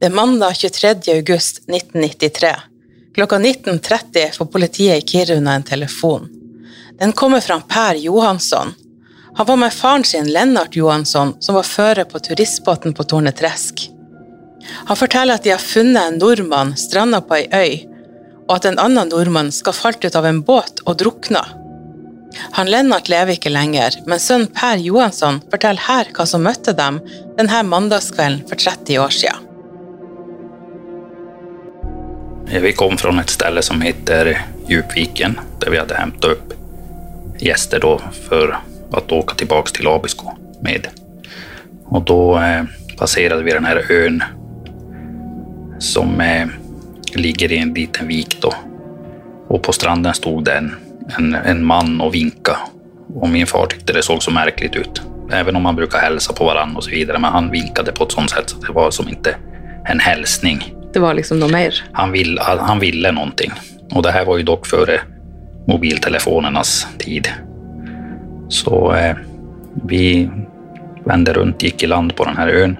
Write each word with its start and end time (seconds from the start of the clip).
Det 0.00 0.06
er 0.06 0.10
mandag 0.16 0.54
23. 0.56 0.88
august 1.12 1.58
1993. 1.68 2.56
Klokka 3.14 3.38
19.30 3.38 4.36
får 4.36 4.46
politiet 4.46 4.96
i 4.96 5.06
Kiruna 5.06 5.54
en 5.54 5.62
telefon. 5.62 6.28
Den 6.98 7.12
kommer 7.12 7.40
fra 7.40 7.60
Per 7.68 7.94
Johansson. 7.94 8.72
Han 9.36 9.46
var 9.46 9.56
med 9.56 9.72
faren 9.72 10.04
sin, 10.04 10.32
Lennart 10.32 10.76
Johansson, 10.76 11.34
som 11.40 11.54
var 11.54 11.68
fører 11.68 12.04
på 12.04 12.18
turistbåten 12.18 12.94
på 12.94 13.04
Tornetresk. 13.04 13.90
Han 14.88 14.96
forteller 14.96 15.36
at 15.36 15.44
de 15.44 15.52
har 15.52 15.60
funnet 15.60 16.00
en 16.02 16.16
nordmann 16.18 16.72
stranda 16.80 17.20
på 17.20 17.36
ei 17.36 17.44
øy, 17.52 17.76
og 18.48 18.56
at 18.56 18.70
en 18.70 18.80
annen 18.80 19.12
nordmann 19.12 19.52
skal 19.52 19.76
falt 19.76 20.04
ut 20.04 20.16
av 20.16 20.30
en 20.30 20.40
båt 20.40 20.80
og 20.86 20.96
drukna. 21.04 21.44
Han 22.56 22.72
Lennart 22.72 23.12
lever 23.12 23.36
ikke 23.36 23.52
lenger, 23.52 24.00
men 24.08 24.16
sønnen 24.16 24.48
Per 24.56 24.80
Johansson 24.80 25.44
forteller 25.52 25.88
her 25.90 26.16
hva 26.16 26.24
som 26.24 26.48
møtte 26.48 26.72
dem 26.72 27.02
denne 27.36 27.62
mandagskvelden 27.68 28.48
for 28.48 28.56
30 28.56 29.04
år 29.04 29.16
siden. 29.20 29.49
Eh, 32.50 32.60
vi 32.60 32.72
kom 32.72 32.96
från 32.96 33.18
ett 33.18 33.30
ställe 33.30 33.62
som 33.62 33.80
heter 33.80 34.40
Djupviken 34.68 35.40
där 35.60 35.70
vi 35.70 35.78
hade 35.78 35.94
hämtat 35.94 36.30
upp 36.30 36.52
gäster 37.38 37.80
då 37.80 38.00
för 38.28 38.58
att 38.92 39.12
åka 39.12 39.34
tillbaks 39.34 39.72
till 39.72 39.88
Abisko 39.88 40.30
med. 40.60 40.86
Och 41.84 42.02
då 42.02 42.38
eh, 42.38 42.64
passerade 42.98 43.42
vi 43.42 43.50
den 43.50 43.64
här 43.64 43.92
ön 43.92 44.22
som 45.78 46.20
eh, 46.20 46.46
ligger 47.14 47.52
i 47.52 47.58
en 47.58 47.74
liten 47.74 48.08
vik 48.08 48.40
då. 48.40 48.54
Och 49.48 49.62
på 49.62 49.72
stranden 49.72 50.14
stod 50.14 50.44
det 50.44 50.52
en, 50.52 50.74
en, 51.18 51.34
en 51.34 51.64
man 51.64 52.00
och 52.00 52.14
vinka. 52.14 52.56
Och 53.14 53.28
min 53.28 53.46
far 53.46 53.66
tyckte 53.66 53.92
det 53.92 54.02
såg 54.02 54.22
så 54.22 54.30
märkligt 54.30 54.76
ut. 54.76 55.02
Även 55.32 55.56
om 55.56 55.62
man 55.62 55.76
brukar 55.76 55.98
hälsa 55.98 56.32
på 56.32 56.44
varandra 56.44 56.76
och 56.76 56.84
så 56.84 56.90
vidare. 56.90 57.18
Men 57.18 57.32
han 57.32 57.50
vinkade 57.50 57.92
på 57.92 58.04
ett 58.04 58.12
sånt 58.12 58.30
sätt 58.30 58.50
så 58.50 58.56
det 58.56 58.72
var 58.72 58.90
som 58.90 59.08
inte 59.08 59.36
en 59.84 60.00
hälsning. 60.00 60.74
Det 60.92 60.98
var 60.98 61.14
liksom 61.14 61.38
något 61.38 61.52
mer. 61.52 61.84
Han, 61.92 62.12
vill, 62.12 62.38
han 62.42 62.78
ville 62.78 63.12
någonting. 63.12 63.50
Och 63.94 64.02
det 64.02 64.10
här 64.10 64.24
var 64.24 64.36
ju 64.36 64.42
dock 64.42 64.66
före 64.66 65.00
mobiltelefonernas 65.66 66.86
tid. 66.98 67.28
Så 68.48 68.94
eh, 68.94 69.16
vi 69.84 70.30
vände 71.04 71.32
runt, 71.32 71.62
gick 71.62 71.82
i 71.82 71.86
land 71.86 72.16
på 72.16 72.24
den 72.24 72.36
här 72.36 72.48
ön 72.48 72.76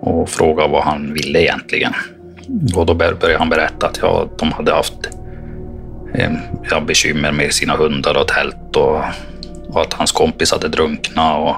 och 0.00 0.28
frågade 0.28 0.68
vad 0.68 0.84
han 0.84 1.14
ville 1.14 1.42
egentligen. 1.42 1.92
Och 2.76 2.86
då 2.86 2.94
började 2.94 3.38
han 3.38 3.48
berätta 3.48 3.86
att 3.86 3.98
ja, 4.02 4.28
de 4.38 4.52
hade 4.52 4.72
haft 4.72 5.08
eh, 6.14 6.32
ja, 6.70 6.80
bekymmer 6.80 7.32
med 7.32 7.52
sina 7.52 7.76
hundar 7.76 8.16
och 8.20 8.28
tält 8.28 8.76
och, 8.76 9.00
och 9.68 9.80
att 9.80 9.92
hans 9.92 10.12
kompis 10.12 10.52
hade 10.52 10.68
drunknat 10.68 11.38
och 11.38 11.56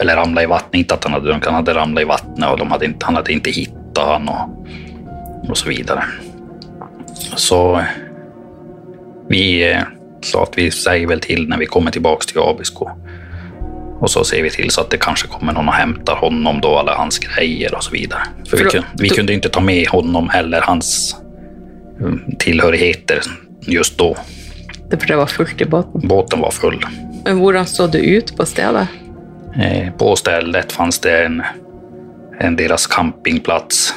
eller 0.00 0.16
ramlat 0.16 0.44
i 0.44 0.46
vattnet. 0.46 0.74
Inte 0.74 0.94
att 0.94 1.04
han 1.04 1.12
hade 1.12 1.26
drunknat, 1.26 1.46
han 1.46 1.54
hade 1.54 1.74
ramlat 1.74 2.02
i 2.02 2.04
vattnet 2.04 2.50
och 2.50 2.58
de 2.58 2.70
hade 2.70 2.84
inte, 2.84 3.06
han 3.06 3.14
hade 3.14 3.32
inte 3.32 3.50
hittat 3.50 3.79
han 4.06 4.28
och, 4.28 5.50
och 5.50 5.56
så 5.56 5.68
vidare. 5.68 6.04
Så 7.36 7.80
vi 9.28 9.70
eh, 9.72 9.78
sa 10.22 10.42
att 10.42 10.58
vi 10.58 10.70
säger 10.70 11.06
väl 11.06 11.20
till 11.20 11.48
när 11.48 11.58
vi 11.58 11.66
kommer 11.66 11.90
tillbaks 11.90 12.26
till 12.26 12.38
Abisko. 12.40 12.88
Och 14.00 14.10
så 14.10 14.24
ser 14.24 14.42
vi 14.42 14.50
till 14.50 14.70
så 14.70 14.80
att 14.80 14.90
det 14.90 14.96
kanske 14.96 15.28
kommer 15.28 15.52
någon 15.52 15.68
och 15.68 15.74
hämtar 15.74 16.14
honom 16.16 16.60
då, 16.60 16.76
alla 16.78 16.94
hans 16.94 17.18
grejer 17.18 17.74
och 17.74 17.84
så 17.84 17.90
vidare. 17.90 18.20
För 18.48 18.56
vi, 18.56 18.62
För 18.62 18.64
då- 18.64 18.70
kun, 18.70 18.82
vi 18.98 19.08
då- 19.08 19.14
kunde 19.14 19.32
inte 19.32 19.48
ta 19.48 19.60
med 19.60 19.88
honom 19.88 20.30
eller 20.34 20.60
hans 20.60 21.16
eh, 22.00 22.36
tillhörigheter 22.38 23.20
just 23.66 23.98
då. 23.98 24.16
Det 24.90 24.96
for 24.98 25.06
det 25.06 25.16
var 25.16 25.26
fullt 25.26 25.60
i 25.60 25.64
båten. 25.64 26.08
Båten 26.08 26.40
var 26.40 26.50
full. 26.50 26.86
Men 27.24 27.36
hvordan 27.38 27.66
så 27.66 27.86
det 27.86 27.98
ut 27.98 28.36
på 28.36 28.46
stedet? 28.46 28.88
Eh, 29.62 29.92
På 29.92 30.16
stället 30.16 30.72
fanns 30.72 30.98
det 30.98 31.24
en, 31.24 31.42
en 32.40 32.56
deras 32.56 32.86
campingplats 32.86 33.94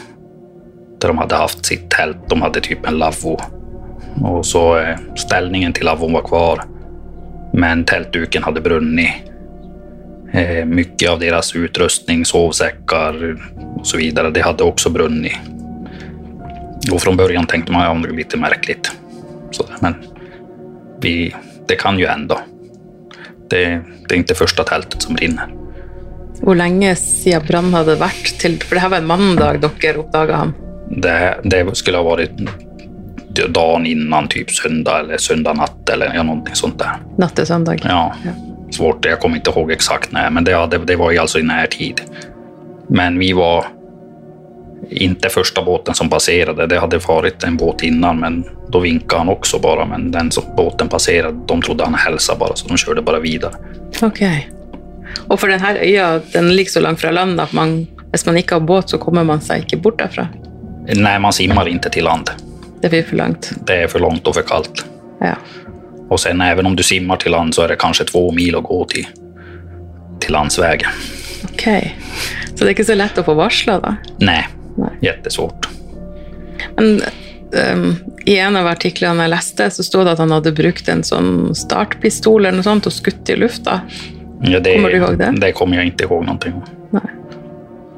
där 1.01 1.07
de 1.07 1.17
hade 1.17 1.35
haft 1.35 1.65
sitt 1.65 1.89
tält. 1.89 2.17
De 2.29 2.41
hade 2.41 2.61
typ 2.61 2.87
en 2.87 2.97
lavvo. 2.97 3.39
Och 4.21 4.45
så 4.45 4.77
eh, 4.77 4.97
ställningen 5.15 5.73
till 5.73 5.85
lavvon 5.85 6.13
var 6.13 6.21
kvar. 6.21 6.63
Men 7.53 7.85
tältduken 7.85 8.43
hade 8.43 8.61
brunnit. 8.61 9.13
Eh, 10.33 10.65
mycket 10.65 11.09
av 11.09 11.19
deras 11.19 11.55
utrustning, 11.55 12.25
sovsäckar 12.25 13.37
och 13.75 13.87
så 13.87 13.97
vidare, 13.97 14.29
det 14.29 14.41
hade 14.41 14.63
också 14.63 14.89
brunnit. 14.89 15.37
Och 16.91 17.01
från 17.01 17.17
början 17.17 17.45
tänkte 17.45 17.71
man 17.71 17.97
att 17.97 18.03
det 18.03 18.09
är 18.09 18.13
lite 18.13 18.37
märkligt. 18.37 18.91
Så, 19.51 19.65
men 19.81 19.95
vi, 21.01 21.35
det 21.67 21.75
kan 21.75 21.99
ju 21.99 22.05
ändå. 22.05 22.39
Det, 23.49 23.81
det 24.09 24.15
är 24.15 24.17
inte 24.17 24.35
första 24.35 24.63
tältet 24.63 25.01
som 25.01 25.15
brinner. 25.15 25.62
Hvor 26.43 26.55
lenge 26.59 26.95
siden 26.99 27.45
brannen 27.47 27.73
hadde 27.73 27.95
vært? 28.01 28.33
Til, 28.41 28.57
for 28.59 28.75
det 28.75 28.83
her 28.83 28.91
var 28.91 29.03
en 29.03 29.07
mandag 29.07 29.61
dere 29.63 30.01
oppdaga 30.03 30.41
ham. 30.41 30.53
Det, 30.89 31.17
det 31.43 31.63
skulle 31.79 31.97
ha 31.97 32.03
varit 32.03 32.31
dagen 33.49 33.85
innan, 33.85 34.27
typ 34.27 34.51
söndag 34.51 34.99
eller 34.99 35.17
söndag 35.17 35.53
natt 35.53 35.89
eller 35.89 36.15
ja, 36.15 36.23
någonting 36.23 36.55
sånt 36.55 36.79
där. 36.79 36.99
Natt 37.17 37.35
til 37.35 37.47
søndag. 37.47 37.79
Ja, 37.83 38.13
svårt. 38.71 39.05
Jag 39.05 39.19
kommer 39.19 39.35
inte 39.35 39.49
ihåg 39.49 39.71
exakt 39.71 40.11
när, 40.11 40.29
men 40.29 40.43
det, 40.43 40.51
ja, 40.51 40.67
det, 40.67 40.77
det 40.77 40.95
var 40.95 41.11
ju 41.11 41.17
alltså 41.17 41.39
i 41.39 41.43
närtid. 41.43 42.01
Men 42.87 43.19
vi 43.19 43.33
var 43.33 43.65
inte 44.89 45.29
första 45.29 45.63
båten 45.63 45.93
som 45.93 46.09
passerade. 46.09 46.67
Det 46.67 46.79
hade 46.79 46.97
varit 46.97 47.43
en 47.43 47.57
båt 47.57 47.83
innan, 47.83 48.19
men 48.19 48.43
då 48.67 48.79
vinkade 48.79 49.19
han 49.19 49.29
också 49.29 49.59
bara. 49.59 49.85
Men 49.85 50.11
den 50.11 50.31
som 50.31 50.43
båten 50.57 50.89
passerade, 50.89 51.37
de 51.47 51.61
trodde 51.61 51.83
han 51.83 51.93
hälsade 51.93 52.39
bara, 52.39 52.55
så 52.55 52.67
de 52.67 52.77
körde 52.77 53.01
bara 53.01 53.19
vidare. 53.19 53.53
Ok. 54.01 54.21
Og 55.27 55.39
for 55.39 55.51
denne 55.51 55.75
øya 55.79 56.21
den 56.33 56.51
ligger 56.55 56.71
så 56.71 56.83
langt 56.83 57.01
fra 57.01 57.11
land 57.11 57.41
at 57.41 57.53
man, 57.53 57.87
hvis 58.11 58.25
man 58.25 58.37
ikke 58.37 58.59
har 58.59 58.65
båt, 58.67 58.89
så 58.89 58.97
kommer 58.97 59.23
man 59.23 59.41
seg 59.41 59.65
ikke 59.65 59.81
bort 59.81 59.99
derfra. 59.99 60.27
Nej, 60.95 61.19
man 61.19 61.33
simmar 61.33 61.67
inte 61.67 61.89
till 61.89 62.03
land. 62.03 62.29
Det 62.81 62.89
blir 62.89 63.03
for 63.03 63.15
langt. 63.15 63.51
Det 63.67 63.83
är 63.83 63.87
för 63.87 63.99
långt 63.99 64.27
och 64.27 64.35
för 64.35 64.41
kallt. 64.41 64.85
Ja. 65.19 65.35
Och 66.09 66.19
sen 66.19 66.41
även 66.41 66.65
om 66.65 66.75
du 66.75 66.83
simmar 66.83 67.17
till 67.17 67.31
land 67.31 67.55
så 67.55 67.61
är 67.61 67.67
det 67.67 67.75
kanske 67.75 68.03
två 68.03 68.31
mil 68.31 68.55
att 68.55 68.63
gå 68.63 68.85
till, 68.85 69.07
till 70.19 70.31
landsvägen. 70.31 70.89
Ok. 71.43 71.63
Så 72.55 72.65
det 72.65 72.69
er 72.69 72.75
ikke 72.75 72.85
så 72.85 72.95
lett 72.95 73.17
å 73.17 73.23
få 73.25 73.33
varsla, 73.33 73.79
da? 73.81 73.95
Nej, 74.21 74.47
Nej. 74.77 74.91
jättesvårt. 75.01 75.67
Men 76.75 77.01
ehm, 77.57 77.95
i 78.25 78.37
en 78.37 78.55
av 78.55 78.67
artiklene 78.67 79.25
jeg 79.25 79.33
leste, 79.33 79.69
så 79.71 79.83
stod 79.83 80.05
det 80.05 80.13
at 80.15 80.21
han 80.21 80.31
hadde 80.31 80.53
brukt 80.55 80.89
en 80.89 81.03
sånn 81.03 81.55
startpistol 81.57 82.45
eller 82.45 82.59
noe 82.59 82.67
sånt 82.67 82.87
og 82.87 82.93
skutt 82.95 83.29
i 83.33 83.39
lufta. 83.39 83.81
Ja, 84.43 84.59
det, 84.59 84.75
Kommer 84.75 84.89
du 84.89 84.97
ihåg 84.97 85.17
det? 85.17 85.33
Det 85.37 85.51
kommer 85.51 85.75
jag 85.77 85.85
inte 85.85 86.03
ihåg 86.03 86.25
någonting 86.25 86.53
om. 86.53 86.61
Nej. 86.89 87.01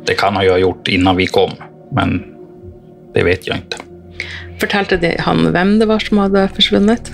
Det 0.06 0.14
kan 0.14 0.36
ha 0.36 0.58
gjort 0.58 0.88
innan 0.88 1.16
vi 1.16 1.28
kom, 1.28 1.52
men 1.92 2.24
det 3.14 3.24
vet 3.24 3.48
jag 3.48 3.58
inte. 3.58 3.78
Fortalte 4.60 4.98
de 4.98 5.18
han 5.20 5.52
hvem 5.52 5.80
det 5.80 5.86
var 5.86 6.00
som 6.00 6.18
hadde 6.18 6.48
forsvunnet? 6.56 7.12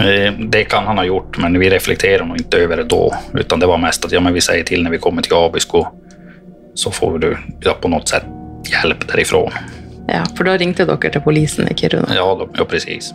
Eh, 0.00 0.32
Det 0.38 0.64
kan 0.64 0.84
han 0.86 0.98
ha 0.98 1.04
gjort, 1.04 1.38
men 1.38 1.58
vi 1.58 1.70
reflekterar 1.70 2.24
nog 2.24 2.36
inte 2.36 2.56
över 2.58 2.76
det 2.76 2.84
då. 2.84 3.14
Utan 3.34 3.60
det 3.60 3.66
var 3.66 3.78
mest 3.78 4.04
att 4.04 4.12
ja, 4.12 4.20
men 4.20 4.32
vi 4.34 4.40
säger 4.40 4.64
till 4.64 4.82
när 4.82 4.90
vi 4.90 4.98
kommer 4.98 5.22
till 5.22 5.34
Abisko 5.34 5.86
så 6.74 6.90
får 6.90 7.18
du 7.18 7.36
ja, 7.60 7.72
på 7.80 7.88
något 7.88 8.08
sätt 8.08 8.24
hjälp 8.72 9.08
därifrån. 9.08 9.50
Ja, 10.08 10.24
for 10.36 10.44
da 10.44 10.56
ringte 10.56 10.84
dere 10.84 11.10
til 11.10 11.20
polisen 11.20 11.68
i 11.68 11.74
Kiruna. 11.74 12.08
Ja, 12.14 12.36
då- 12.40 12.48
ja 12.58 12.64
precis. 12.64 13.14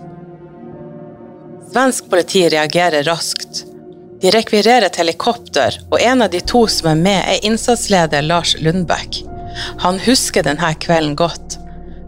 Svensk 1.73 2.09
politi 2.09 2.49
reagerer 2.49 3.03
raskt. 3.03 3.65
De 4.21 4.31
rekvirerer 4.35 4.85
et 4.89 4.97
helikopter, 4.99 5.77
og 5.91 6.01
en 6.03 6.21
av 6.25 6.31
de 6.33 6.41
to 6.43 6.65
som 6.67 6.91
er 6.91 6.99
med, 6.99 7.19
er 7.23 7.45
innsatsleder 7.47 8.25
Lars 8.25 8.55
Lundbekk. 8.59 9.21
Han 9.83 9.99
husker 10.03 10.43
denne 10.43 10.73
kvelden 10.83 11.15
godt. 11.19 11.55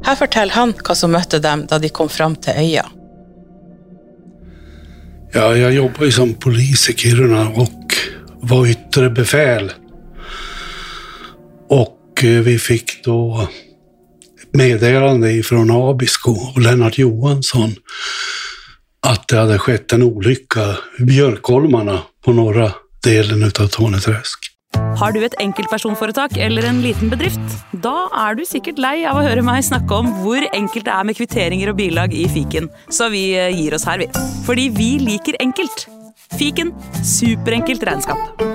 Her 0.06 0.18
forteller 0.20 0.56
han 0.58 0.74
hva 0.76 0.96
som 0.98 1.14
møtte 1.16 1.40
dem 1.44 1.64
da 1.70 1.80
de 1.80 1.92
kom 1.94 2.10
fram 2.10 2.36
til 2.36 2.60
øya. 2.60 2.88
Ja, 5.34 5.56
jag 5.56 5.74
jobbar 5.74 6.06
ju 6.06 6.12
som 6.12 6.34
polis 6.34 6.90
i 6.90 6.94
Kiruna 6.94 7.50
och 7.50 7.96
var 8.42 8.68
yttre 8.68 9.10
befäl. 9.10 9.72
Och 11.70 12.24
eh, 12.24 12.42
vi 12.42 12.60
fick 12.60 13.04
då 13.04 13.48
ett 14.42 14.54
meddelande 14.54 15.32
ifrån 15.32 15.72
Abisko 15.72 16.32
och 16.32 16.62
Lennart 16.62 16.98
Johansson 16.98 17.76
att 19.08 19.28
det 19.28 19.38
hade 19.38 19.60
skett 19.60 19.94
en 19.94 20.04
olycka 20.04 20.78
i 21.00 21.04
Björkholmarna 21.04 22.00
på 22.26 22.34
norra 22.34 22.72
delen 23.04 23.44
av 23.44 23.68
Torneträsk. 23.68 24.52
Har 24.98 25.12
du 25.12 25.26
ett 25.26 25.34
enkeltpersonforetak 25.40 26.38
eller 26.38 26.64
en 26.64 26.82
liten 26.82 27.10
bedrift? 27.10 27.40
Da 27.72 28.10
är 28.14 28.36
du 28.36 28.46
säkert 28.46 28.78
lei 28.78 29.06
av 29.06 29.18
å 29.18 29.24
høre 29.26 29.44
meg 29.46 29.64
snakke 29.66 29.94
om 29.94 30.14
hur 30.24 30.48
enkelt 30.54 30.86
det 30.86 30.92
är 30.92 31.04
med 31.04 31.18
kvitteringer 31.18 31.70
och 31.70 31.76
bilag 31.76 32.14
i 32.14 32.28
fiken, 32.30 32.70
så 32.90 33.10
vi 33.10 33.24
eh, 33.40 33.62
ger 33.62 33.74
oss 33.74 33.86
här. 33.86 33.98
vi. 33.98 34.08
Fordi 34.46 34.70
vi 34.70 35.00
liker 35.00 35.36
enkelt. 35.40 35.88
Fiken 36.40 36.74
superenkelt 37.20 37.84
regnskap. 37.84 38.51